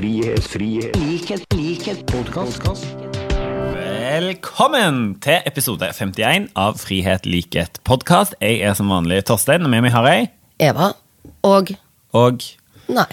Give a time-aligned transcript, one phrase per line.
[0.00, 2.86] frihet, frihet, likhet, likhet, podkast.
[3.76, 8.32] Velkommen til episode 51 av Frihet likhet podkast.
[8.40, 10.30] Jeg er som vanlig Torstein, og med meg har jeg
[10.70, 10.94] Eva
[11.44, 11.74] og
[12.16, 12.46] Og
[12.88, 13.06] Nei.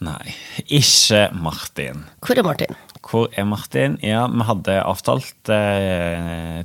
[0.00, 0.32] Nei,
[0.64, 2.06] ikke Martin.
[2.24, 2.80] Hvor er Martin?
[3.04, 4.00] Hvor er Martin?
[4.00, 6.62] Ja, vi hadde avtalt eh,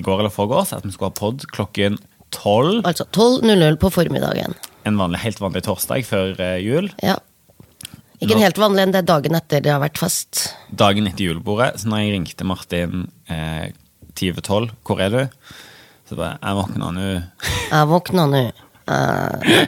[0.00, 2.00] i går eller forgårs at vi skulle ha pod klokken
[2.32, 2.86] tolv.
[2.88, 4.56] Altså 12.00 på formiddagen.
[4.88, 6.88] En vanlig, helt vanlig torsdag før eh, jul.
[7.04, 7.20] Ja.
[8.20, 10.42] Ikke en helt vanlig en, det er dagen etter det har vært fest.
[10.76, 11.72] Dagen etter julebordet.
[11.80, 13.70] Så når jeg ringte Martin eh,
[14.18, 15.22] ti over tolv, hvor er du?
[16.10, 17.08] Så bare Jeg våkna nå.
[17.72, 18.44] Jeg våkna nå.
[18.90, 19.58] Uh,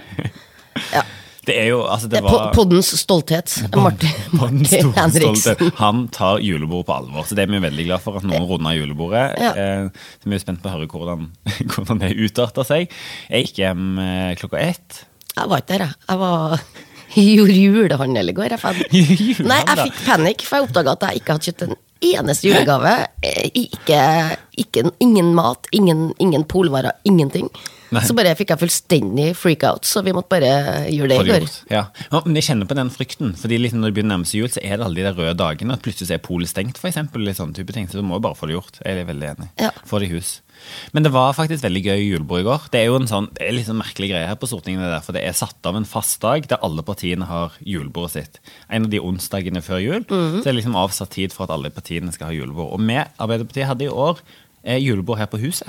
[0.92, 1.04] ja.
[1.42, 3.50] Det er jo Altså, det Det er var poddens stolthet.
[3.74, 5.56] Martin, Martin Henriksen.
[5.56, 5.74] stolthet.
[5.80, 8.76] Han tar julebordet på alvor, så det er vi veldig glad for at noen runder
[8.78, 9.24] julebordet.
[9.42, 9.50] Ja.
[9.58, 11.26] Eh, så vi er spent på å høre hvordan,
[11.74, 12.94] hvordan det utarter seg.
[13.26, 15.02] Jeg gikk hjem eh, klokka ett.
[15.34, 15.98] Jeg var ikke der, jeg.
[16.12, 16.62] Jeg var
[17.36, 18.54] gjorde julehandel i går.
[18.56, 18.60] Jeg
[19.50, 21.76] Nei, jeg fikk panikk, for jeg oppdaga at jeg ikke hadde kjøpt en
[22.12, 22.94] eneste julegave.
[23.22, 24.00] Eh, Ikke,
[24.58, 27.50] ikke, ingen mat, ingen, ingen polvarer, ingenting.
[27.92, 28.02] Nei.
[28.08, 30.52] Så bare fikk jeg fullstendig freak-out, så vi måtte bare
[30.88, 31.48] gjøre det i går.
[31.72, 31.82] Ja.
[32.08, 33.34] Ja, men jeg kjenner på den frykten.
[33.36, 35.18] Fordi liksom når det begynner å nærme seg jul, så er det alle de der
[35.18, 35.76] røde dagene.
[35.76, 37.24] At plutselig er polet stengt, for eksempel.
[37.26, 37.90] Litt sånn type ting.
[37.90, 38.80] Så du må jo bare få det gjort.
[38.80, 39.50] Jeg er veldig enig.
[39.60, 39.70] Ja.
[39.88, 40.38] Få det i hus.
[40.94, 42.68] Men det var faktisk veldig gøy julebord i går.
[42.72, 45.02] Det er jo en sånn, det er litt sånn merkelig greie her på Stortinget, der,
[45.04, 48.40] for det er satt av en fast dag der alle partiene har julebordet sitt.
[48.70, 50.06] En av de onsdagene før jul.
[50.06, 50.40] Mhm.
[50.40, 52.72] Så det er liksom avsatt tid for at alle partiene skal ha julebord.
[52.76, 54.22] Og vi, Arbeiderpartiet, hadde i år
[54.64, 55.68] eh, julebord her på huset.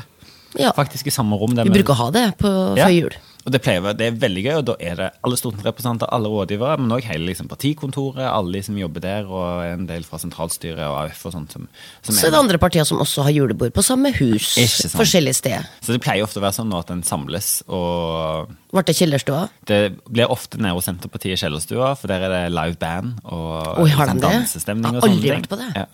[0.59, 0.73] Ja.
[0.75, 1.55] Faktisk i samme rom.
[1.57, 3.15] Vi bruker å ha det på, før jul.
[3.43, 6.77] Og det pleier det er veldig gøy, og da er det alle stortingsrepresentanter, alle rådgivere,
[6.79, 10.79] men òg hele liksom, partikontoret, alle de som jobber der, og en del fra sentralstyret
[10.87, 11.55] og AUF og sånt.
[11.57, 11.67] Som,
[12.05, 14.53] som Så er det andre partier som også har julebord på samme hus.
[14.61, 14.95] Ikke sant.
[14.95, 15.67] Forskjellig sted.
[15.83, 19.43] Så det pleier ofte å være sånn nå at en samles, og Ble det kjellerstua?
[19.69, 23.83] det blir ofte nede hos Senterpartiet i Kjellerstua, for der er det live band og
[23.83, 24.23] Oi, har de det?
[24.23, 24.95] dansestemning.
[24.95, 25.69] Jeg har aldri vært på det.
[25.77, 25.85] Ja.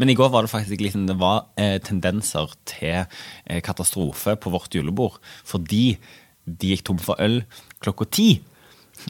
[0.00, 4.54] Men i går var det faktisk liksom, det var eh, tendenser til eh, katastrofe på
[4.54, 5.98] vårt julebord, fordi
[6.46, 7.42] de gikk tom for øl
[7.82, 8.30] klokka ti.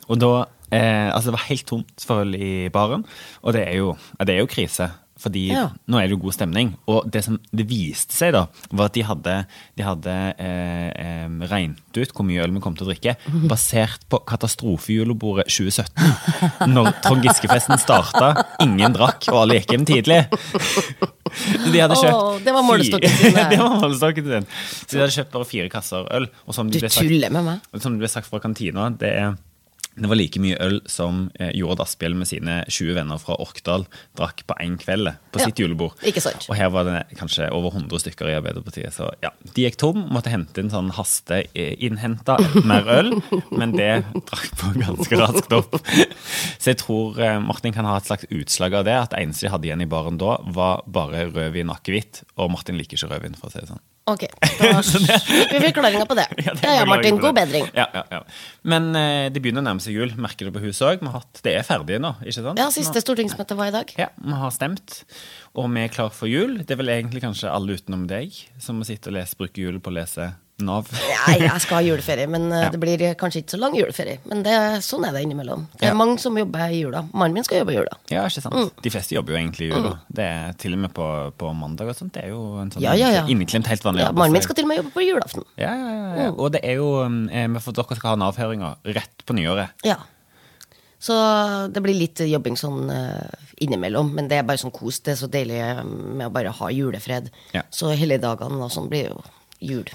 [0.08, 0.32] Og da
[0.72, 3.04] eh, Altså, det var helt tomt for øl i baren,
[3.42, 4.90] og det er jo, det er jo krise.
[5.22, 5.68] Fordi Ja.
[5.86, 6.72] nå er det jo god stemning.
[6.90, 9.34] Og det som det viste seg, da, var at de hadde,
[9.78, 13.14] de hadde eh, regnet ut hvor mye øl vi kom til å drikke,
[13.52, 16.72] basert på katastrofejulebordet 2017.
[16.72, 18.32] Når Trond Giske-festen starta,
[18.64, 20.24] ingen drakk, og alle gikk hjem tidlig.
[21.32, 23.38] Så de hadde kjøpt oh, det var målestokken din.
[23.52, 23.58] det.
[23.60, 24.46] var målestokken sin.
[24.82, 26.28] Så de hadde kjøpt bare fire kasser øl.
[26.46, 27.70] Og som Du det ble sagt- tuller med meg.
[27.80, 29.34] Som det ble sagt fra kantina, det er
[29.96, 33.84] det var like mye øl som eh, Jord Asphjell med sine 20 venner fra Orkdal
[34.16, 35.98] drakk på én kveld på Ja, sitt julebord.
[36.06, 36.46] ikke sant.
[36.48, 38.94] Og her var det kanskje over 100 stykker i Arbeiderpartiet.
[38.96, 41.76] Så ja, de gikk tom, måtte hente inn sånn haste eh,
[42.64, 43.12] mer øl,
[43.52, 43.90] men det
[44.28, 45.76] drakk på ganske raskt opp.
[46.58, 49.46] Så jeg tror eh, Martin kan ha et slags utslag av det, at det eneste
[49.46, 53.36] de hadde igjen i baren da, var bare rødvin akevitt, og Martin liker ikke rødvin,
[53.38, 53.82] for å si det sånn.
[54.10, 56.24] Ok, fikk vi forklaringa på det.
[56.46, 57.68] Ja, det Ja, Martin, god bedring.
[57.76, 58.20] Ja, ja, ja.
[58.66, 60.10] Men eh, det begynner å nærme seg jul.
[60.18, 61.04] Merker det på huset òg.
[61.38, 62.58] Det er ferdig nå, ikke sant?
[62.58, 63.92] Ja, siste stortingsmøte var i dag.
[64.00, 65.02] Ja, vi har stemt,
[65.54, 66.58] og vi er klar for jul.
[66.66, 69.78] Det er vel egentlig kanskje alle utenom deg som må sitte og lese, bruke jul
[69.78, 70.32] på å lese
[70.64, 70.88] Nav.
[70.92, 72.70] Nei, jeg skal ha juleferie, men eh, Ja.
[72.74, 74.18] det blir kanskje ikke så lang juleferie.
[74.30, 74.54] Men det,
[74.86, 75.66] sånn er det innimellom.
[75.78, 75.98] Det er Ja.
[75.98, 77.02] mange som jobber i jula.
[77.12, 77.96] Mannen min skal jobbe i jula.
[78.10, 78.54] Ja, ikke sant?
[78.54, 78.70] Mm.
[78.82, 79.92] De fleste jobber jo egentlig i jula.
[80.12, 81.08] Det er til og med på,
[81.38, 82.12] på mandag og sånt.
[82.14, 83.26] Det er jo en sånn Ja, ja, ja.
[83.26, 85.44] inneklemt helt vanlig Ja, Mannen min skal til og med jobbe på julaften.
[85.56, 86.38] Ja, ja, ja, Mm.
[86.38, 89.70] Og det er jo eh, For dere skal ha Nav-høringer rett på nyåret.
[89.84, 89.96] Ja.
[91.02, 91.14] Så
[91.72, 93.32] det blir litt jobbing sånn eh,
[93.64, 95.00] innimellom, men det er bare sånn kos.
[95.02, 97.30] Det er så deilig eh, med å bare ha julefred.
[97.56, 97.64] Ja.
[97.74, 99.22] Så helligdagene og sånn blir jo
[99.58, 99.90] jul.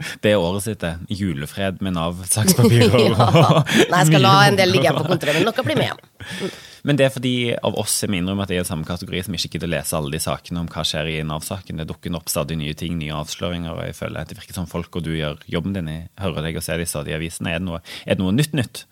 [0.24, 2.88] Det året sitt, er Julefred med nav-sakspapir.
[3.00, 3.62] Ja.
[3.90, 6.02] Nei, jeg skal la en del ligge på kontoret, men noe blir med.
[6.80, 9.34] Men det er fordi av oss som innrømmer at jeg er i samme kategori som
[9.36, 11.76] ikke gidder å lese alle de sakene om hva skjer i Nav-saken.
[11.82, 14.68] Det dukker opp stadig nye ting, nye avsløringer, og jeg føler at det virker som
[14.70, 15.90] folk og du gjør jobben din.
[15.92, 17.52] Jeg hører deg og ser de stadig i avisene.
[17.52, 18.86] Er det noe, er det noe nytt nytt?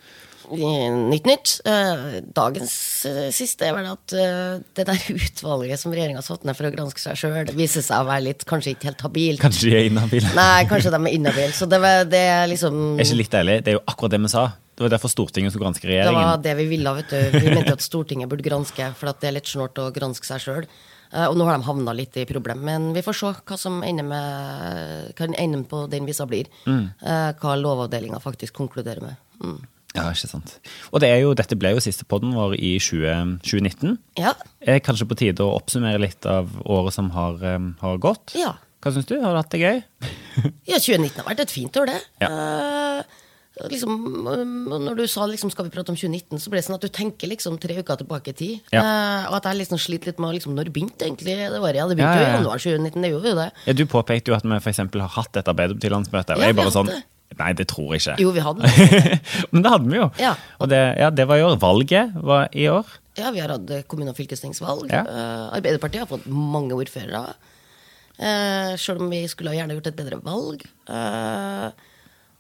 [0.49, 1.55] Nytt nytt.
[1.69, 2.05] Eh,
[2.35, 2.75] Dagens
[3.09, 6.73] eh, siste er vel at eh, det der utvalget som regjeringa satte ned for å
[6.73, 9.43] granske seg sjøl, viser seg å være litt kanskje ikke helt habilt.
[9.43, 10.33] Kanskje de er inhabile?
[10.39, 11.55] Nei, kanskje de er inhabile.
[11.57, 13.61] Så det, var, det er liksom Er ikke litt deilig?
[13.65, 14.45] Det er jo akkurat det vi sa.
[14.79, 16.21] Det var derfor Stortinget skulle granske regjeringen.
[16.21, 17.41] Det var det vi ville, vet du.
[17.41, 20.45] Vi mente at Stortinget burde granske, for at det er litt snålt å granske seg
[20.45, 20.69] sjøl.
[21.25, 24.05] Og nå har de havna litt i problem, men vi får se hva som ender
[24.05, 26.51] med Hva enden på den visa blir.
[26.69, 26.85] Mm.
[27.41, 29.19] Hva lovavdelinga faktisk konkluderer med.
[29.43, 29.59] Mm.
[29.97, 30.59] Ja, ikke sant.
[30.93, 33.97] Og det er jo, dette ble jo siste podden vår i 20, 2019.
[34.21, 34.35] Ja.
[34.61, 38.37] Er kanskje på tide å oppsummere litt av året som har, um, har gått?
[38.39, 38.57] Ja.
[38.85, 39.17] Hva syns du?
[39.23, 39.81] Har du hatt det gøy?
[40.71, 42.03] ja, 2019 har vært et fint år, det.
[42.23, 42.29] Ja.
[42.29, 43.25] Uh,
[43.73, 43.97] liksom,
[44.29, 44.45] øh,
[44.85, 46.93] Når du sa liksom, skal vi prate om 2019, så ble det sånn at du
[46.93, 48.73] tenker liksom tre uker tilbake i tid.
[48.77, 48.85] Ja.
[48.85, 51.81] Uh, og at jeg liksom sliter litt med liksom, når begynte egentlig det året?
[51.81, 53.79] Ja, det begynte jo i januar 2019, det gjorde jo det.
[53.81, 56.93] Du påpekte jo at vi eksempel har hatt et Arbeiderparti-landsmøte, og Ja, jeg bare sånn
[57.39, 58.17] Nei, det tror jeg ikke.
[58.23, 59.19] Jo, vi hadde det.
[59.53, 60.09] Men det hadde vi jo.
[60.23, 60.33] Ja.
[60.59, 61.59] Og det, ja, det var i år.
[61.63, 62.97] Valget var i år.
[63.19, 64.89] Ja, vi har hatt eh, kommune- og fylkestingsvalg.
[64.91, 65.05] Ja.
[65.07, 67.37] Eh, Arbeiderpartiet har fått mange ordførere.
[68.19, 70.65] Uh, Sjøl om vi skulle ha gjerne gjort et bedre valg.
[70.91, 71.87] Eh,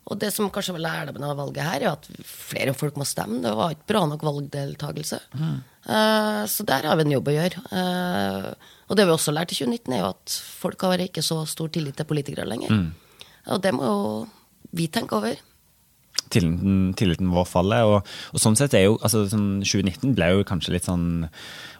[0.08, 3.42] og det som kanskje var lærdommen av valget her, er at flere folk må stemme.
[3.44, 5.18] Det var ikke bra nok valgdeltakelse.
[5.36, 7.62] Eh, så der har vi en jobb å gjøre.
[7.76, 8.48] Eh,
[8.88, 11.68] og det vi også lærte i 2019, er jo at folk har ikke så stor
[11.74, 12.72] tillit til politikere lenger.
[13.52, 14.00] Og det må jo
[14.78, 15.46] vi tenker over.
[16.28, 17.88] tilliten, tilliten vår faller.
[17.88, 21.26] Og, og sånn sett er jo altså, sånn 2019 ble jo kanskje litt sånn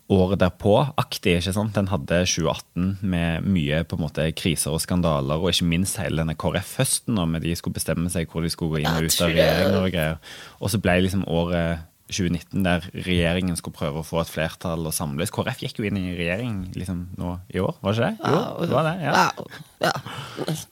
[0.09, 1.37] året derpå-aktig.
[1.37, 1.75] ikke sant?
[1.77, 6.23] Den hadde 2018 med mye på en måte kriser og skandaler, og ikke minst hele
[6.23, 9.35] denne KrF-høsten, når de skulle bestemme seg hvor de skulle gå inn og ut av
[9.35, 10.19] regjering og greier.
[10.63, 14.95] Og så ble liksom året 2019 der regjeringen skulle prøve å få et flertall og
[14.97, 15.31] samles.
[15.35, 18.31] KrF gikk jo inn i regjering liksom nå i år, var ikke det?
[18.33, 19.13] Jo, det var det, ja.
[19.13, 19.93] Ja, ja.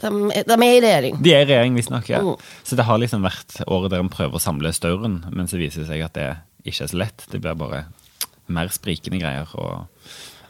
[0.00, 1.18] De, er- de er i regjering.
[1.22, 2.08] De er i regjering, visstnok.
[2.08, 2.22] Ja.
[2.24, 2.36] Mm.
[2.64, 5.84] Så det har liksom vært året der en prøver å samle stauren, men så viser
[5.84, 6.28] det seg at det
[6.64, 7.26] ikke er så lett.
[7.30, 7.84] Det blir bare
[8.48, 9.52] mer sprikende greier.
[9.60, 9.86] Og,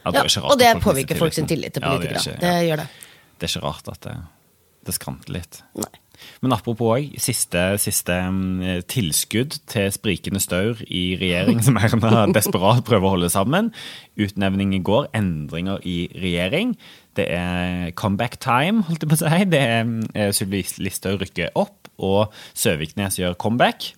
[0.06, 2.36] ja, Ja, ikke rart og det påvirker folk sin tillit til Ja, det politikere.
[2.36, 2.88] ikke- det, gjør det.
[3.38, 4.16] Det er ikke rart at det,
[4.86, 5.62] det skranter litt.
[5.74, 5.90] Nei.
[6.44, 12.84] Men apropos òg, siste, siste mm, tilskudd til sprikende staur i regjering, som Erna desperat
[12.86, 13.72] prøver å holde sammen.
[14.20, 16.76] Utnevning i går, endringer i regjering.
[17.16, 19.44] Det er comeback time, holdt jeg på å si.
[19.52, 20.02] Det er mm,
[20.36, 23.92] Sylvi Listhaug rykker opp, og Søviknes gjør comeback.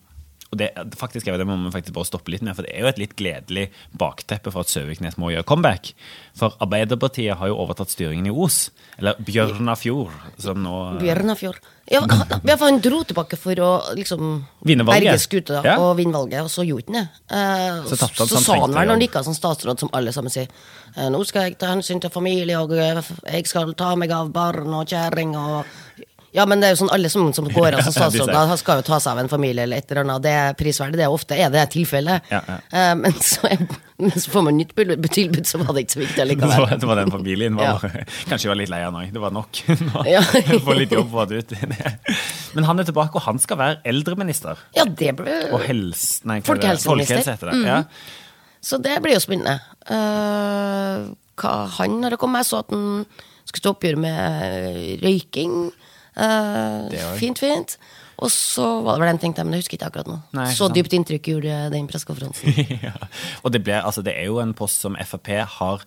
[0.48, 2.88] Og det, faktisk, det må vi faktisk bare stoppe litt med, for det er jo
[2.88, 3.66] et litt gledelig
[4.00, 5.90] bakteppe for at Søviknes må gjøre comeback.
[6.38, 8.70] For Arbeiderpartiet har jo overtatt styringen i Os.
[8.96, 11.60] Eller Bjørnafjord, som nå Bjørnafjord.
[11.88, 14.32] Ja, i hvert for han dro tilbake for å liksom
[14.64, 15.76] berge skuta Ja.
[15.80, 17.06] og vinne valget, og så gjorde han det.
[17.28, 20.12] Eh, Så så så, sa han vel når han gikk av som statsråd, som alle
[20.12, 20.48] sammen sier
[20.96, 23.00] eh, Nå skal jeg ta hensyn til familie, og eh,
[23.32, 25.64] jeg skal ta meg av barn og kjerring og
[26.38, 28.56] Ja, men det er jo sånn alle som, som går av som Ja, statsråd, da
[28.60, 30.24] skal jo ta seg av en familie eller et eller annet.
[30.24, 31.00] Det er prisverdig.
[31.00, 32.30] Det er ofte er det tilfellet.
[32.32, 32.58] Ja, ja.
[32.72, 33.50] Uh, men, så,
[33.98, 36.62] men så får man nytt tilbud, så var det ikke så viktig Det allikevel.
[36.64, 37.58] var, det var den familien.
[37.58, 38.04] Var Ja.
[38.30, 39.08] kanskje var litt lei av noe.
[39.12, 39.62] Det var nok.
[40.08, 40.22] Ja.
[40.64, 41.56] Få litt jobb for at ut.
[42.54, 44.60] Men han er tilbake, og han skal være eldreminister.
[44.78, 46.22] Ja, det ble Og helse...
[46.28, 46.50] Nei, er det?
[46.52, 47.22] Folkehelseminister.
[47.22, 47.62] Folkehelse heter det.
[47.66, 47.82] Ja.
[48.64, 49.58] Så det blir jo spennende.
[49.88, 52.46] Uh, hva han har å komme med.
[52.46, 53.04] Jeg så at han
[53.48, 55.54] skulle ta oppgjør med røyking.
[56.18, 57.78] Eh, fint, fint.
[58.18, 60.16] Og så var det vel den ting jeg, men jeg husker ikke akkurat nå.
[60.34, 60.74] Nei, ikke så sant.
[60.74, 62.56] dypt inntrykk gjorde den pressekonferansen.
[62.88, 62.94] ja.
[63.46, 65.84] Og det, ble, altså, det er jo en post som Frp har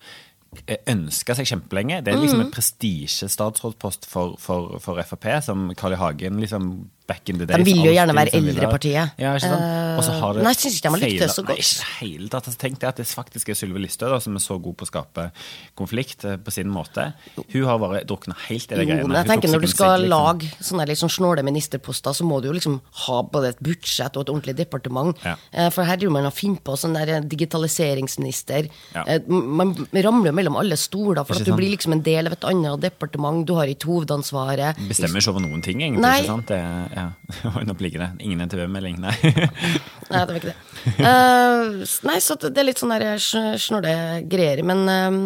[0.92, 2.01] ønska seg kjempelenge.
[2.04, 2.45] Det er liksom Mm.
[2.45, 6.00] en prestisjestatsrådspost for, for, for Frp, som Carl I.
[6.00, 6.72] Hagen liksom
[7.07, 7.57] back in the days.
[7.57, 9.12] De vil jo gjerne være liksom eldrepartiet.
[9.19, 9.98] Ja, ikke sant?
[9.98, 11.59] Og så har det Eh, nei, jeg synes ikke de har feilet- så Nei, godt.
[11.59, 12.45] ikke det hele tatt.
[12.48, 14.89] Altså, Tenk deg at det faktisk er Sylvi Listhaug som er så god på å
[14.92, 15.31] skape
[15.75, 17.13] konflikt eh, på sin måte.
[17.51, 19.13] Hun har bare drukna helt i de greiene.
[19.13, 20.09] jeg tenker Når du skal liksom.
[20.09, 24.21] lage sånne sånn snåle ministerposter, så må du jo liksom ha både et budsjett og
[24.27, 25.15] et ordentlig departement.
[25.25, 25.36] Ja.
[25.54, 28.69] Eh, For her driver man og finner på sånn der digitaliseringsminister.
[28.95, 29.04] Ja.
[29.07, 31.57] Eh, Man ramler jo mellom alle stoler, for at du sant?
[31.59, 33.45] blir liksom en del av et annet departement.
[33.45, 34.75] Du har ikke hovedansvaret.
[34.88, 36.01] Bestemmer ikke over noen ting, egentlig.
[36.01, 36.19] Nei.
[36.21, 36.47] ikke sant?
[36.47, 37.53] Det, er- ja.
[37.68, 39.16] Nå blir det ingen NTV-melding, nei.
[40.11, 40.57] Nei, det var ikke det.
[40.99, 43.94] Uh, nei, så det er litt sånn sn- snåle
[44.28, 44.59] greier.
[44.68, 45.19] Men eh,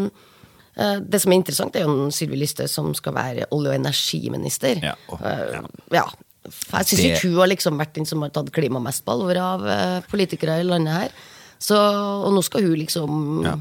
[0.77, 4.83] eh, det som er interessant, er jo Sylvi Listhaug som skal være olje- og energiminister.
[4.85, 5.61] Ja, oh, ja.
[5.63, 6.05] Uh, ja.
[6.45, 9.15] Jeg syns Det- ikke hun har liksom vært den som har tatt klima mest på
[9.15, 11.15] alvor av eh, politikere i landet her.
[11.57, 13.15] Så, og nå skal hun liksom
[13.47, 13.55] Ja.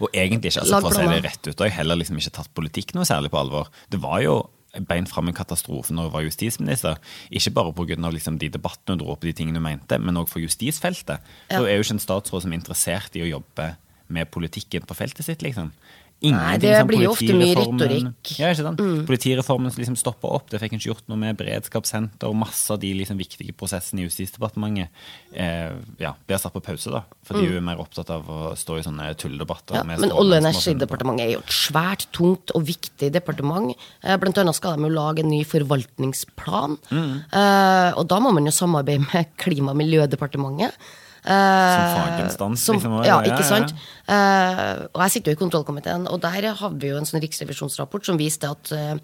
[0.00, 2.32] Og egentlig ikke, altså, for å si det rett ut, har jeg heller liksom ikke
[2.36, 3.68] tatt politikk noe særlig på alvor.
[3.92, 4.34] Det var jo
[4.88, 6.98] beint fram en katastrofe når hun var justisminister.
[7.30, 7.98] Ikke bare pga.
[8.10, 11.22] Liksom de debattene hun dro opp, de tingene hun mente, men òg for justisfeltet.
[11.50, 11.58] Ja.
[11.58, 13.74] Hun er jo ikke en statsråd som er interessert i å jobbe
[14.10, 15.70] med politikken på feltet sitt, liksom.
[16.22, 18.30] Nei, det som blir jo ofte mye politireformen- retorikk.
[18.30, 18.38] Mm.
[18.38, 18.80] Ja, ikke sant?
[19.08, 21.36] Politireformen som liksom stoppa opp, det fikk en ikke gjort noe med.
[21.40, 24.88] Beredskapssenter og masse av de liksom viktige prosessene i Justisdepartementet
[25.34, 27.02] eh, ja, blir satt på pause, da.
[27.24, 29.80] Fordi hun er mer opptatt av å stå i sånne tulledebatter.
[29.80, 29.80] Mm.
[29.80, 33.72] Ja, men Olje- og energidepartementet er jo et svært, tungt og viktig departement.
[34.04, 36.76] Eh, Blant annet skal de jo lage en ny forvaltningsplan.
[36.90, 37.14] Mm.
[37.32, 40.76] Eh, og da må man jo samarbeide med Klima- og miljødepartementet.
[41.24, 43.48] Eh, Som faginstans, som- liksom, Ja, ja, ja, ikke ja.
[43.48, 43.74] sant.
[44.08, 48.04] Eh, og jeg sitter jo i kontrollkomiteen, og der hadde vi jo en sånn riksrevisjonsrapport
[48.04, 48.94] som viste at eh,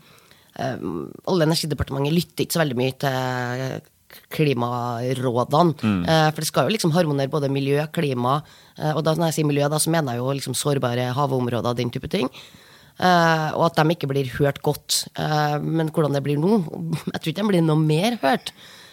[0.58, 3.80] eh, Olje- og energidepartementet lytter ikke så veldig mye til
[4.32, 5.74] klimarådene.
[5.82, 6.02] Mm.
[6.08, 8.42] Eh, for det skal jo liksom harmonere både miljø, klima,
[8.78, 11.72] eh, og da når jeg sier miljø, da så mener jeg jo liksom sårbare havområder
[11.72, 12.30] og den type ting.
[12.98, 15.02] Eh, og at de ikke blir hørt godt.
[15.18, 16.62] Eh, men hvordan det blir nå
[17.12, 18.52] Jeg tror ikke de blir noe mer hørt.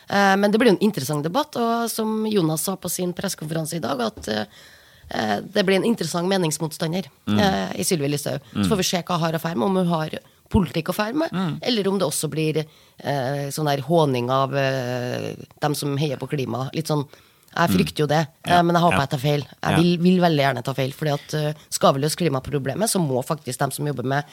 [0.09, 3.83] Eh, men det blir en interessant debatt, og som Jonas sa på sin pressekonferanse i
[3.83, 7.41] dag, at eh, det blir en interessant meningsmotstander mm.
[7.77, 8.45] i Sylvi Listhaug.
[8.55, 10.15] Så får vi se hva hun har å ferde med, om hun har
[10.53, 15.33] politikk å ferde med, eller om det også blir eh, sånn der håning av eh,
[15.61, 16.67] dem som heier på klima.
[16.73, 17.05] Litt sånn
[17.53, 18.63] jeg frykter jo det, ja.
[18.65, 19.03] men jeg håper Ja.
[19.03, 19.43] jeg tar feil.
[19.61, 20.93] Jeg vil, vil veldig gjerne ta feil.
[20.97, 24.23] fordi at uh, skal vi løse klimaproblemet, så må faktisk dem som jobber med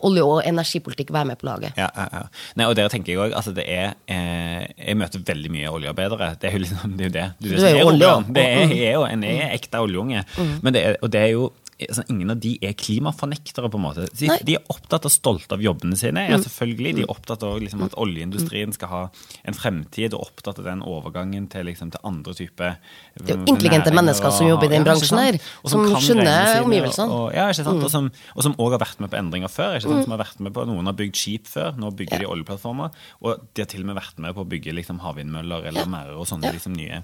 [0.00, 1.72] olje- og energipolitikk, være med på laget.
[1.76, 2.22] Ja, ja, ja.
[2.56, 6.34] Nei, og der tenker jeg også, altså det er eh, Jeg møter veldig mye oljearbeidere.
[6.40, 7.26] Det er jo liksom, det er jo det.
[7.42, 10.24] Du er jo olje, Det er, jeg er jo en jeg er ekte oljeunge.
[10.62, 13.84] Men det er, og det er jo altså, Ingen av de er klimafornektere, på en
[13.84, 14.06] måte.
[14.14, 16.26] De, de er opptatt og stolte av jobbene sine.
[16.30, 16.94] Ja, selvfølgelig.
[16.98, 19.02] De er opptatt av liksom, at oljeindustrien skal ha
[19.44, 23.92] en fremtid, og opptatt av den overgangen til, liksom, til andre typer er jo intelligente
[23.94, 25.38] mennesker som jobber i den bransjen her,
[25.68, 27.08] som skjønner omgivelsene.
[27.10, 27.84] Og, ja, ikke sant?
[27.84, 29.78] Og som, og som også har vært med på endringer før.
[29.78, 30.06] Ikke sant?
[30.08, 33.00] Som har vært med på, Noen har bygd skip før, nå bygger de oljeplattformer.
[33.24, 36.20] Og de har til og med vært med på å bygge liksom, havvindmøller eller merder
[36.20, 37.02] og sånne liksom, nye,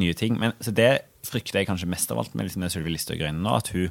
[0.00, 0.38] nye ting.
[0.40, 0.92] Men, så det
[1.26, 3.56] frykter jeg kanskje mest av alt med liksom, Sylvi Listhaug-greiene nå.
[3.56, 3.90] at hun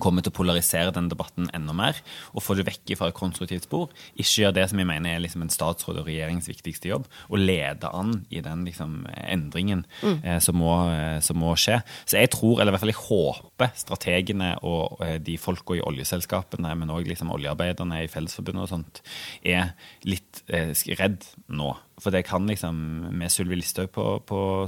[0.00, 1.98] kommer til å polarisere den debatten enda mer
[2.32, 3.92] og få det vekk fra et konstruktivt spor.
[4.16, 7.42] Ikke gjøre det som jeg mener er liksom en statsråd og regjerings viktigste jobb, og
[7.42, 11.78] lede an i den liksom, endringen eh, som, må, eh, som må skje.
[12.08, 15.84] Så jeg tror, eller i hvert fall jeg håper, strategene og eh, de folka i
[15.84, 19.02] oljeselskapene, men òg liksom oljearbeiderne i Fellesforbundet og sånt,
[19.44, 19.74] er
[20.08, 21.74] litt eh, redd nå.
[22.02, 22.74] For det kan liksom,
[23.14, 23.94] med Sylvi Listhaug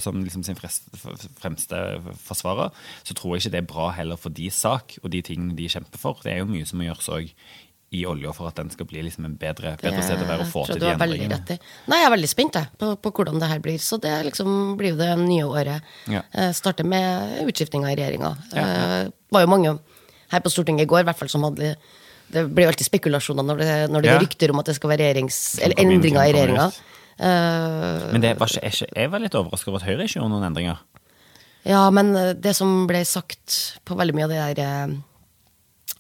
[0.03, 1.81] som liksom sin fremste
[2.23, 2.71] forsvarer,
[3.03, 5.67] så tror jeg ikke det er bra heller for de sak og de tingene de
[5.73, 6.21] kjemper for.
[6.23, 7.33] Det er jo mye som må gjøres òg
[7.95, 10.51] i olja for at den skal bli liksom en bedre, bedre sted å være og
[10.51, 11.39] få til de endringene.
[11.87, 13.79] Nei, jeg er veldig spent jeg, på, på hvordan det her blir.
[13.83, 15.93] Så det liksom blir jo det nye året.
[16.11, 16.25] Ja.
[16.35, 18.33] Eh, starter med utskiftinga i regjeringa.
[18.53, 18.89] Ja, ja.
[19.05, 19.77] Eh, var jo mange
[20.33, 21.77] her på Stortinget i går i hvert fall som hadde
[22.27, 24.15] Det blir jo alltid spekulasjoner når det, når det Ja.
[24.17, 26.73] er rykter om at det skal være eller endringer i regjeringa.
[27.19, 30.19] Eh, Men det var ikke, jeg, ikke, jeg var litt overrasket over at Høyre ikke
[30.19, 30.83] gjorde noen endringer.
[31.67, 34.95] Ja, men eh, det som ble sagt på veldig mye av det der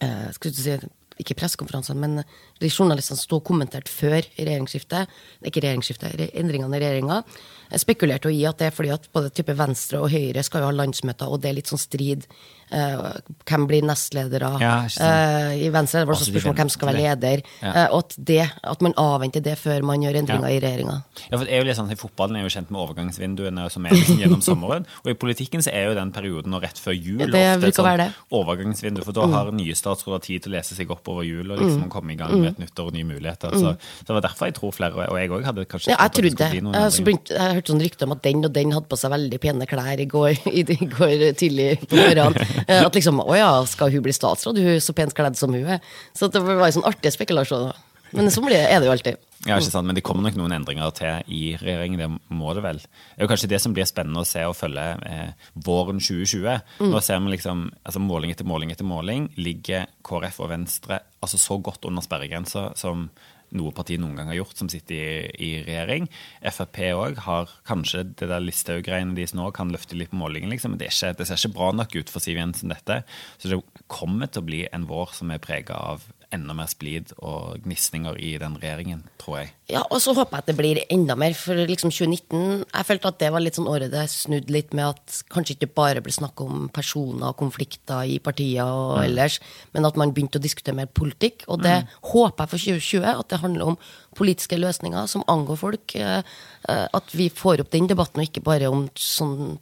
[0.04, 0.76] eh, Skal du si
[1.16, 2.24] ikke pressekonferansene, men
[2.60, 5.08] de journalistene som sto og kommenterte før regjeringsskiftet,
[5.44, 7.22] ikke regjeringsskiftet, re- endringene i regjeringa,
[7.70, 10.70] eh, spekulerte i at det er fordi at både type Venstre og Høyre skal jo
[10.70, 12.24] ha landsmøter, og det er litt sånn strid.
[12.66, 13.12] Uh,
[13.46, 14.48] hvem blir nestledere?
[14.58, 15.52] Ja, uh.
[15.54, 17.42] I Venstre det var også de spørsmål hvem skal være leder.
[17.62, 17.70] Ja.
[17.70, 20.56] Uh, og at, det, at man avventer det før man gjør endringer Ja.
[20.56, 20.96] i regjeringa.
[21.30, 23.86] Ja, for det er jo litt sånn, at Fotballen er jo kjent med overgangsvinduene som
[23.86, 24.86] er liksom gjennom sommeren.
[25.04, 28.00] Og i politikken så er jo den perioden og rett før jul Det ofte et
[28.02, 28.08] det.
[28.34, 29.02] overgangsvindu.
[29.06, 31.86] For da har nye statsråder tid til å lese seg opp over jul og liksom
[31.92, 33.54] komme i gang med et nytt år og nye muligheter.
[33.56, 36.14] Så, så det var derfor jeg tror flere, og jeg òg hadde kanskje Ja, jeg
[36.18, 36.50] trodde det.
[36.56, 39.40] Jeg, begynte, jeg hørte sånn rykte om at den og den hadde på seg veldig
[39.42, 42.38] pene klær i går, i, i går tidlig på morgenen.
[42.66, 44.58] Eh, At liksom, å ja, skal hun bli statsråd?
[44.58, 45.84] Hun er så pent kledd som hun er.
[46.16, 47.68] Så det var en sånn artig spekulasjon.
[48.16, 49.20] Men sånn er det jo alltid.
[49.46, 52.02] Ja, ikke sant, Men det kommer nok noen endringer til i regjeringen.
[52.02, 52.80] Det må det vel.
[52.82, 56.66] Det er jo kanskje det som blir spennende å se og følge eh, våren 2020.
[56.90, 61.40] Nå ser vi liksom, altså måling etter måling etter måling ligger KrF og Venstre altså
[61.40, 63.08] så godt under sperregrensa som
[63.56, 66.08] noe parti noen gang har gjort, som sitter i, i regjering.
[66.50, 70.74] Frp òg har kanskje det der Listhaug-greiene deres nå kan løfte litt på målingen, liksom.
[70.74, 73.00] Men det, er ikke, det ser ikke bra nok ut for Siv Jensen, dette.
[73.38, 73.60] Så det
[73.92, 78.16] kommer til å bli en vår som er prega av enda mer splid og gnisninger
[78.18, 79.52] i den regjeringen, tror jeg.
[79.70, 83.08] Ja, Og så håper jeg at det blir enda mer, for liksom 2019 Jeg følte
[83.08, 86.14] at det var litt sånn året det snudde litt med at kanskje ikke bare ble
[86.14, 89.40] snakk om personer og konflikter i partier og ellers,
[89.74, 91.44] men at man begynte å diskutere mer politikk.
[91.48, 91.76] Og det
[92.12, 93.78] håper jeg for 2020, at det handler om
[94.16, 95.94] politiske løsninger som angår folk.
[95.96, 96.22] eh,
[96.68, 99.58] eh, At vi får opp den debatten, og ikke bare om sånn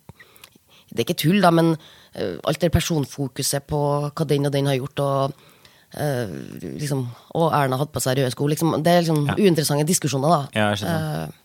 [0.95, 1.73] det er ikke tull, da, men
[2.15, 3.81] eh, alt det personfokuset på
[4.15, 5.33] hva den og den har gjort, og
[5.97, 6.35] eh,
[6.81, 8.47] liksom Og Erna hadde på seg røde sko.
[8.51, 9.35] Liksom, det er liksom Ja.
[9.39, 10.43] uinteressante diskusjoner, da.
[10.55, 11.25] Ja, uh.
[11.25, 11.41] Eh,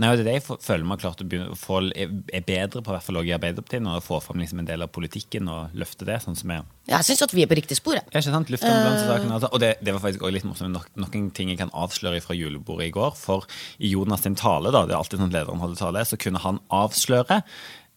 [0.00, 2.90] Nei, det er det jeg føler meg klart å begynne, å få, er bedre på,
[2.90, 5.76] i hvert fall i Arbeiderpartiet, når å få fram liksom en del av politikken og
[5.78, 6.16] løfte det.
[6.24, 7.94] sånn som jeg jeg syns at vi er på riktig spor.
[7.94, 8.50] Ja, ikke sant?
[8.50, 9.30] Luftambulansesaken.
[9.30, 9.50] Altså.
[9.54, 10.74] Og det, det var faktisk også litt morsomt.
[10.74, 13.14] Nok, noen ting jeg kan avsløre fra julebordet i går.
[13.18, 13.46] For
[13.78, 16.58] i Jonas sin tale, da, det er alltid sånn lederen holder tale, så kunne han
[16.74, 17.46] avsløre eh,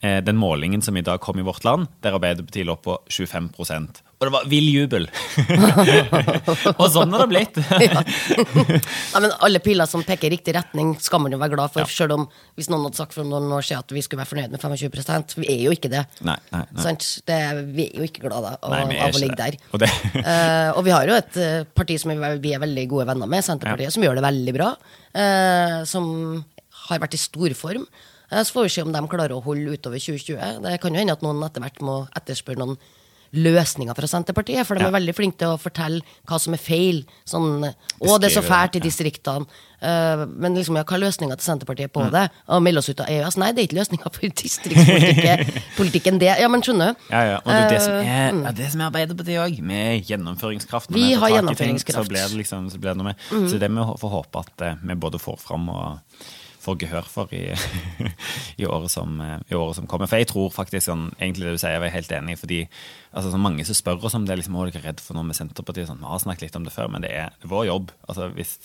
[0.01, 4.25] den målingen som i dag kom i Vårt Land, der Arbeiderpartiet lå på 25% Og
[4.27, 5.07] det var vill jubel!
[6.79, 7.57] og sånn har det blitt.
[9.15, 11.83] Ja, men alle piler som peker i riktig retning, skal man jo være glad for.
[11.83, 11.89] Ja.
[11.89, 12.25] Selv om
[12.59, 15.35] hvis noen hadde sagt for noen år siden at vi skulle være fornøyd med 25%
[15.39, 16.03] Vi er jo ikke det.
[16.27, 16.95] Nei, nei, nei.
[17.31, 17.39] Det,
[17.75, 19.59] vi er jo ikke glad da, av, Nei, av å ligge der.
[19.71, 23.07] Og det- uh, og vi har jo et eh, parti som vi, er veldig gode
[23.09, 24.73] venner med, Senterpartiet, som gjør det veldig bra.
[25.15, 26.05] Uh, som
[26.85, 27.87] har vært i storform.
[28.32, 30.62] Uh, så får vi se om de klarer å holde utover 2020.
[30.65, 32.77] Det kan jo hende at noen etter hvert må etterspørre noen
[33.36, 34.88] løsninger fra Senterpartiet, for de Ja.
[34.88, 37.01] er veldig flinke til å fortelle hva som er feil.
[37.27, 37.65] Sånn,
[38.00, 39.46] å, det er så fælt i distriktene.
[39.82, 41.96] Eh, men liksom, ja, hva er løsninga til Senterpartiet Mm.
[41.98, 42.29] på det?
[42.48, 43.36] Å melde oss ut av EØS?
[43.41, 46.20] Nei, det er ikke løsninga for distriktspolitikken.
[46.20, 46.32] det.
[46.39, 47.03] Ja, men skjønner du?
[47.12, 47.38] Ja, ja.
[47.44, 50.91] Og det er det som Eh, er, ja, det som er Arbeiderpartiet òg, med gjennomføringskraft.
[50.96, 52.08] Vi har gjennomføringskraft.
[52.08, 52.29] Ting, Mm.
[52.29, 53.15] så blir det liksom, så blir det noe med.
[53.50, 56.00] Så det vi får håpe at eh, vi både får fram og
[56.65, 57.43] får gehør for i,
[58.62, 60.10] i, året som, eh, i året som kommer.
[60.10, 62.60] For jeg tror faktisk sånn, egentlig det du sier, jeg er helt enig, fordi
[63.13, 65.38] altså, så mange som spør oss om det, liksom, er dere redd for noe med
[65.38, 67.93] Senterpartiet, sånn, vi har snakket litt om det før, men det er vår jobb.
[68.10, 68.55] Altså, hvis,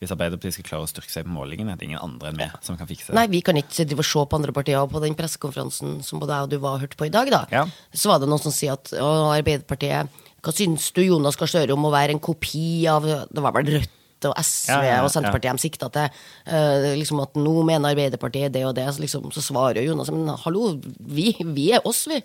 [0.00, 2.48] hvis Arbeiderpartiet skal klare å styrke seg på målingene, det er ingen andre enn vi
[2.64, 3.18] som kan fikse det.
[3.18, 4.80] Nei, vi kan ikke drive og se på andre partier.
[4.82, 7.30] Og på den pressekonferansen som både jeg og du var og hørte på i dag,
[7.34, 7.66] da, Ja.
[7.92, 10.08] så var det noen som sier at å, Arbeiderpartiet
[10.44, 13.72] Hva syns du Jonas Gahr Støre om å være en kopi av Det var vel
[13.74, 13.94] Rødt
[14.26, 16.16] og SV Ja, ja, og Senterpartiet de sikta til.
[16.48, 18.88] Uh, liksom at nå mener Arbeiderpartiet det og det.
[18.94, 22.18] Så, liksom, så svarer Jonas men hallo, vi, vi er oss, vi.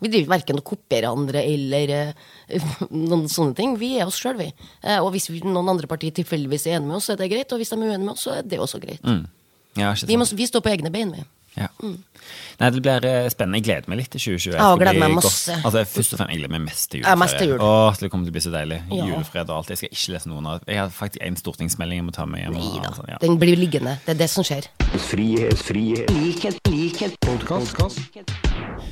[0.00, 3.74] Vi driver verken å kopiere andre eller uh, noen sånne ting.
[3.80, 4.50] Vi er oss sjøl, vi.
[4.84, 7.32] Uh, og hvis vi, noen andre partier tilfeldigvis er enige med oss, så er det
[7.34, 7.50] greit.
[7.50, 9.04] Og hvis de er uenige med oss, så er det også greit.
[9.78, 11.26] Ja, Vi, må, vi står på egne bein, vi.
[11.58, 11.66] Ja.
[12.60, 13.58] Nei, det blir eh, spennende.
[13.58, 14.52] Jeg gleder meg litt til 2020.
[14.54, 15.56] Jeg, gleder meg masse.
[15.64, 17.70] Altså, først og fremst, jeg gleder meg mest til Ja, mest til juleferie.
[17.70, 17.88] jul.
[17.90, 18.78] Åh, det kommer til å bli så deilig.
[18.92, 19.08] Ja.
[19.10, 19.72] Julefred og alt.
[19.72, 22.44] Jeg skal ikke lese noen av Jeg har faktisk en stortingsmelding jeg må ta med
[22.44, 22.58] hjem.
[22.60, 22.92] Nei da.
[22.98, 23.18] sånn, ja.
[23.24, 23.96] Den blir liggende.
[24.06, 24.68] Det er det som skjer.
[25.10, 28.00] Frihet, frihet, likhet, likhet, podkast.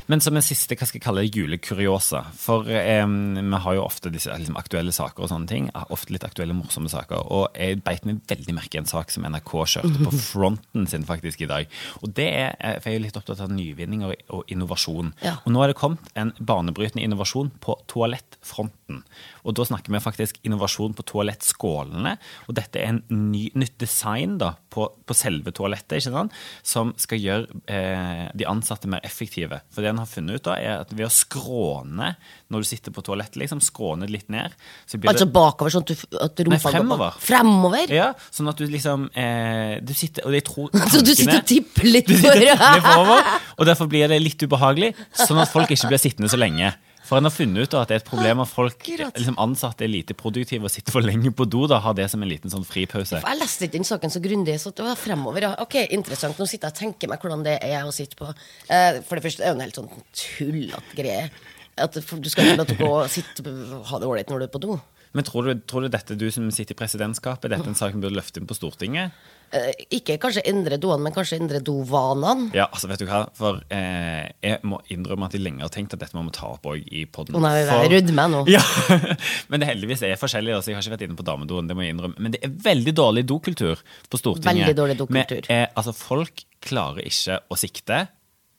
[0.09, 2.23] Men som en siste, hva skal jeg kalle det, julekuriosa.
[2.39, 5.69] For eh, vi har jo ofte disse liksom, aktuelle saker og sånne ting.
[5.93, 7.27] Ofte litt aktuelle, morsomme saker.
[7.35, 11.05] Og jeg beit meg veldig merke i en sak som NRK kjørte på fronten sin
[11.09, 11.69] faktisk i dag.
[12.03, 15.13] Og det er, eh, for jeg er litt opptatt av nyvinning og, innovasjon.
[15.25, 15.37] Ja.
[15.45, 19.03] Og nå er det kommet en banebrytende innovasjon på toalettfronten.
[19.45, 22.17] Og da snakker vi faktisk innovasjon på toalettskålene.
[22.49, 26.37] Og dette er en ny, nytt design da, på, på selve toalettet, ikke sant?
[26.67, 29.63] som skal gjøre eh, de ansatte mer effektive.
[29.73, 32.15] For det en har funnet ut da, er at ved å skråne
[32.49, 34.55] når du sitter på toalettet, liksom, skråne litt ned,
[34.89, 35.93] så blir Altså det bakover, sånn at,
[36.37, 37.13] du, rumpa Nei, fremover.
[37.13, 37.25] går.
[37.25, 37.93] Fremover?
[37.93, 41.49] ja, sånn at du liksom eh, Du sitter Og jeg tror Så du sitter og
[41.49, 46.03] tipper litt du sitter og derfor blir det litt ubehagelig, sånn at folk ikke blir
[46.03, 46.73] sittende så lenge.
[47.09, 49.87] For en har funnet ut da at det er et problem at folk liksom ansatte
[49.87, 51.63] er lite produktive og sitter for lenge på do.
[51.71, 53.23] da, Har det som en liten sånn fripause.
[53.23, 55.47] Jeg leste ikke den saken så grundig, så det var fremover.
[55.47, 55.55] Ja.
[55.65, 56.37] Ok, interessant.
[56.37, 58.29] Nå sitter jeg og tenker meg hvordan det er å sitte på.
[58.69, 61.25] Eh, for det første er det jo en helt sånn tullete greie.
[61.81, 63.57] At du skal ikke la gå og sitte
[63.89, 64.77] ha det ålreit når du er på do.
[65.17, 67.95] Men tror du, tror du dette, du som sitter i presidentskapet, dette er en sak
[67.97, 69.15] vi burde løfte inn på Stortinget?
[69.49, 72.51] Eh, ikke kanskje endre doene, men kanskje endre dovanene.
[72.57, 75.97] Ja, altså vet du hva, for eh, jeg må innrømme at jeg lenge har tenkt
[75.97, 77.39] at dette må vi ta opp òg i podden.
[77.39, 78.43] Å nei, jeg meg nå.
[78.57, 78.61] Ja,
[79.49, 80.59] men det heldigvis er forskjellig.
[80.61, 82.21] så jeg har ikke vært inne på damedoen, det må jeg innrømme.
[82.21, 83.81] Men det er veldig dårlig dokultur
[84.13, 84.67] på Stortinget.
[84.67, 85.41] Veldig dårlig dokultur.
[85.41, 88.05] Med, eh, altså, folk klarer ikke å sikte.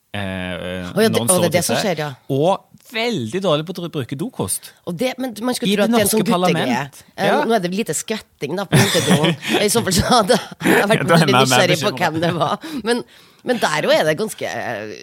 [0.10, 2.10] Eh, oh, ja, det- står det det som skjer, ja.
[2.34, 4.72] Og veldig dårlig på å bruke dokost.
[4.90, 6.84] Og det, men man skulle I tro at det er en sånn guttegreie.
[7.16, 7.40] Ja.
[7.48, 9.36] Nå er det lite skvetting da på jentedoen.
[9.66, 12.68] I så fall så hadde jeg vært veldig nysgjerrig på hvem det var.
[12.88, 13.04] Men,
[13.48, 14.94] men der òg er det ganske eh,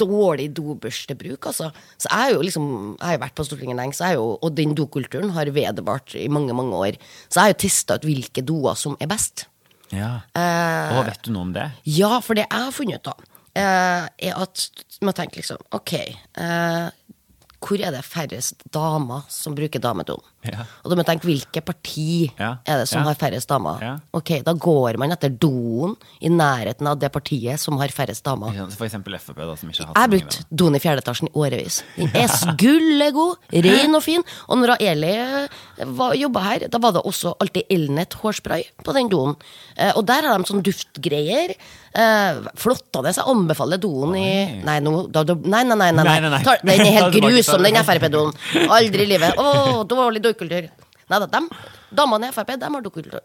[0.00, 1.70] dårlig dobørstebruk, altså.
[1.96, 4.28] Så jeg er jo liksom Jeg har jo vært på Stortinget lenge, så jeg jo,
[4.38, 7.00] og den dokulturen har vedvart i mange, mange år.
[7.28, 9.46] Så jeg har jo testa ut hvilke doer som er best.
[9.92, 10.22] Ja.
[10.36, 11.68] Eh, og vet du noe om det?
[11.88, 14.64] Ja, for det jeg har funnet ut, da, eh, er at
[15.04, 16.86] man tenker liksom Ok, eh,
[17.62, 20.31] hvor er det færrest damer som bruker damedoen?
[20.42, 20.64] Ja.
[20.82, 22.06] Og da må jeg tenke hvilke parti
[22.38, 23.10] Ja, er det som ja.
[23.10, 24.00] har færrest damer?
[24.16, 28.56] Ok, da går man etter doen i nærheten av det partiet som har færrest damer.
[28.74, 31.30] For eksempel Frp, da, som ikke har hatt Jeg har brukt doen i fjerde etasjen
[31.30, 31.82] i årevis.
[31.96, 34.24] Den er gullegod, ren og fin.
[34.48, 35.14] Og når Eli
[35.86, 39.36] var- jobba her, da var det også alltid Elnet hårspray på den doen.
[39.76, 41.54] Eh, og der har de sånn duftgreier.
[41.94, 42.72] Eh, så
[43.04, 46.56] Jeg anbefaler doen i Nei, no, da, da, nei, nei, nei, nei, Nei.
[46.62, 48.32] Den er helt det grusom, det den Frp-doen.
[48.68, 49.36] Aldri i livet.
[49.36, 50.68] Å, dårlig dokultur.
[51.12, 51.44] Nei da,
[51.92, 53.20] damene i Frp, dem har dokultur.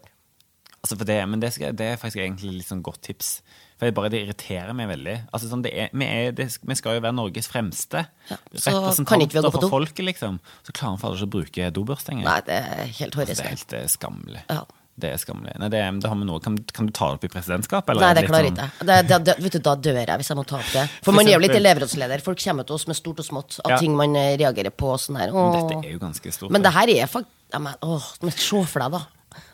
[0.78, 3.40] Altså for det, men det, skal, det er faktisk egentlig litt sånn godt tips.
[3.78, 5.14] For jeg bare, Det irriterer meg veldig.
[5.34, 8.74] Altså sånn, det er, vi, er, det, vi skal jo være Norges fremste Ja, så
[8.74, 10.38] gå på for folket, liksom.
[10.66, 12.26] Så klarer vi ikke å bruke dobørstenger.
[12.26, 13.52] Nei, det er helt Altså, det er hårreisende.
[13.54, 14.44] helt eh, skammelig.
[14.50, 14.62] Ja.
[14.98, 15.52] Det er skammelig.
[15.62, 16.40] Nei, det, det har vi noe.
[16.42, 17.92] Kan, kan du ta det opp i presidentskapet?
[17.94, 18.86] eller Nei, det klarer sånn- ikke jeg.
[18.88, 20.82] Det, det, det, vet du, da dør jeg hvis jeg må ta opp det.
[21.06, 22.24] For man er jo litt elevrådsleder.
[22.26, 23.78] Folk kommer til oss med stort og smått av Ja.
[23.78, 24.90] ting man eh, reagerer på.
[24.96, 25.30] og Sånn her.
[25.30, 25.60] Men Åh.
[25.70, 26.50] Dette er jo ganske stort.
[26.50, 29.04] Men det her er faktisk ja, men, åh, men Se for deg, da.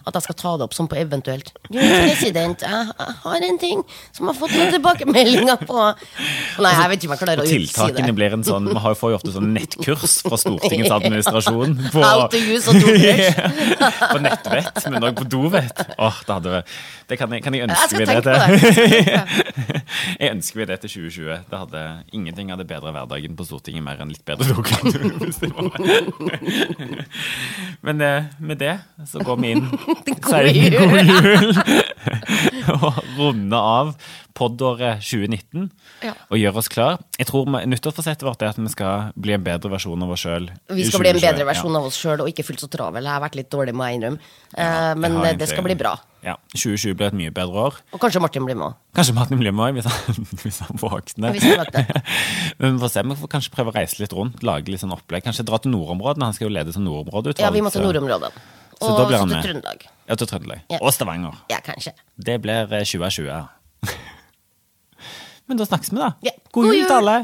[0.05, 1.49] At jeg skal ta det opp som på eventuelt.
[1.71, 2.85] Du, president, jeg,
[3.25, 3.79] har en ting
[4.13, 7.59] som har fått noen tilbakemeldinger på Nei, jeg vet ikke om jeg klarer å si
[7.65, 11.71] tiltakene blir en sånn Man får jo ofte sånn nettkurs fra Stortingets administrasjon.
[11.95, 12.01] På,
[14.15, 15.79] på nettvett, men òg på dovett.
[15.99, 16.51] Åh, det hadde
[17.11, 18.35] Det kan jeg, kan jeg ønske meg det til.
[18.35, 18.41] Jeg
[20.21, 20.31] det.
[20.31, 21.39] Ønsker vi det til 2020.
[21.51, 21.81] Det hadde,
[22.17, 24.45] ingenting hadde bedre hverdagen på Stortinget mer enn litt bedre
[25.41, 25.71] det meg.
[27.85, 28.79] Men eh, med det
[29.11, 29.65] så går vi inn,
[30.07, 30.77] vi jul.
[30.79, 31.57] god jul,
[32.75, 33.95] og runde av
[34.35, 35.69] poddåret 2019
[36.03, 36.13] Ja.
[36.29, 36.99] og gjøre oss klar.
[37.19, 40.49] Jeg tror Nyttårsforsettet vårt er at vi skal bli en bedre versjon av oss sjøl.
[40.75, 43.05] Vi skal bli en bedre versjon av oss sjøl og ikke fullt så travel.
[43.07, 44.19] Jeg har vært litt dårlig, må jeg innrømme.
[44.57, 45.95] Eh, men eh, det skal bli bra.
[46.25, 47.79] Ja, 2020 blir et mye bedre år.
[47.93, 48.77] Og kanskje Martin blir med òg.
[48.97, 51.39] Kanskje Martin blir med hvis han, hvis han våkner.
[52.59, 54.95] Men vi får se, vi får kanskje prøve å reise litt rundt, lage litt sånn
[54.97, 55.27] opplegg.
[55.29, 56.33] Kanskje dra til nordområdene.
[56.33, 57.45] Han skal jo lede som nordområdeutvalg.
[57.45, 58.33] Ja, vi må til nordområdene.
[58.81, 59.45] Så Og da blir han med.
[59.45, 59.85] Trøndelag.
[60.09, 60.65] Ja, til Trøndelag.
[60.73, 60.79] Ja.
[60.81, 61.37] Og Stavanger.
[61.53, 61.95] Ja, kanskje.
[62.17, 63.39] Det blir eh, 2020.
[65.49, 66.13] Men da snakkes vi, da.
[66.25, 66.33] Ja.
[66.53, 66.87] God God jul.
[66.89, 67.17] til alle!